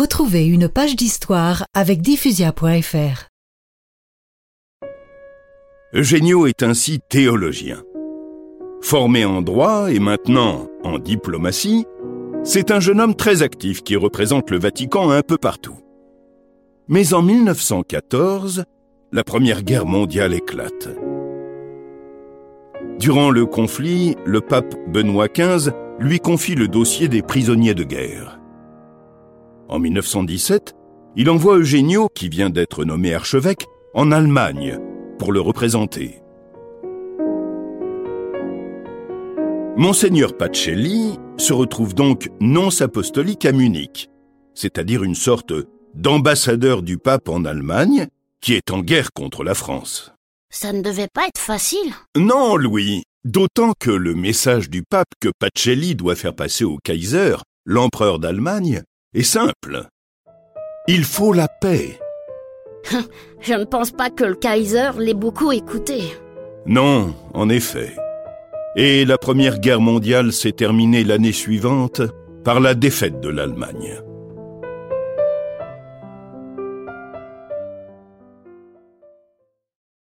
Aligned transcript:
Retrouvez 0.00 0.46
une 0.46 0.70
page 0.70 0.96
d'histoire 0.96 1.66
avec 1.74 2.00
diffusia.fr. 2.00 3.28
Eugenio 5.92 6.46
est 6.46 6.62
ainsi 6.62 7.00
théologien. 7.10 7.82
Formé 8.80 9.26
en 9.26 9.42
droit 9.42 9.92
et 9.92 9.98
maintenant 9.98 10.68
en 10.84 10.98
diplomatie, 10.98 11.84
c'est 12.44 12.70
un 12.70 12.80
jeune 12.80 12.98
homme 12.98 13.14
très 13.14 13.42
actif 13.42 13.82
qui 13.82 13.94
représente 13.94 14.50
le 14.50 14.58
Vatican 14.58 15.10
un 15.10 15.20
peu 15.20 15.36
partout. 15.36 15.76
Mais 16.88 17.12
en 17.12 17.20
1914, 17.20 18.64
la 19.12 19.22
Première 19.22 19.62
Guerre 19.62 19.84
mondiale 19.84 20.32
éclate. 20.32 20.88
Durant 22.98 23.28
le 23.28 23.44
conflit, 23.44 24.16
le 24.24 24.40
pape 24.40 24.74
Benoît 24.88 25.28
XV 25.28 25.72
lui 25.98 26.20
confie 26.20 26.54
le 26.54 26.68
dossier 26.68 27.08
des 27.08 27.20
prisonniers 27.20 27.74
de 27.74 27.84
guerre. 27.84 28.39
En 29.70 29.78
1917, 29.78 30.74
il 31.14 31.30
envoie 31.30 31.58
Eugenio, 31.58 32.08
qui 32.12 32.28
vient 32.28 32.50
d'être 32.50 32.84
nommé 32.84 33.14
archevêque, 33.14 33.66
en 33.94 34.10
Allemagne 34.10 34.80
pour 35.16 35.32
le 35.32 35.40
représenter. 35.40 36.20
Monseigneur 39.76 40.36
Pacelli 40.36 41.18
se 41.36 41.52
retrouve 41.52 41.94
donc 41.94 42.30
nonce 42.40 42.82
apostolique 42.82 43.46
à 43.46 43.52
Munich, 43.52 44.08
c'est-à-dire 44.54 45.04
une 45.04 45.14
sorte 45.14 45.54
d'ambassadeur 45.94 46.82
du 46.82 46.98
pape 46.98 47.28
en 47.28 47.44
Allemagne 47.44 48.08
qui 48.40 48.54
est 48.54 48.72
en 48.72 48.80
guerre 48.80 49.12
contre 49.12 49.44
la 49.44 49.54
France. 49.54 50.12
Ça 50.50 50.72
ne 50.72 50.82
devait 50.82 51.08
pas 51.14 51.28
être 51.28 51.40
facile. 51.40 51.94
Non, 52.16 52.56
Louis, 52.56 53.04
d'autant 53.24 53.72
que 53.78 53.92
le 53.92 54.16
message 54.16 54.68
du 54.68 54.82
pape 54.82 55.12
que 55.20 55.30
Pacelli 55.38 55.94
doit 55.94 56.16
faire 56.16 56.34
passer 56.34 56.64
au 56.64 56.78
Kaiser, 56.82 57.36
l'empereur 57.64 58.18
d'Allemagne, 58.18 58.82
est 59.14 59.22
simple. 59.22 59.88
Il 60.88 61.04
faut 61.04 61.32
la 61.32 61.48
paix. 61.48 61.98
Je 63.40 63.54
ne 63.54 63.64
pense 63.64 63.90
pas 63.90 64.10
que 64.10 64.24
le 64.24 64.34
Kaiser 64.34 64.90
l'ait 64.98 65.14
beaucoup 65.14 65.52
écouté. 65.52 66.02
Non, 66.66 67.14
en 67.34 67.48
effet. 67.48 67.94
Et 68.76 69.04
la 69.04 69.18
Première 69.18 69.58
Guerre 69.58 69.80
mondiale 69.80 70.32
s'est 70.32 70.52
terminée 70.52 71.04
l'année 71.04 71.32
suivante 71.32 72.02
par 72.44 72.60
la 72.60 72.74
défaite 72.74 73.20
de 73.20 73.28
l'Allemagne. 73.28 74.00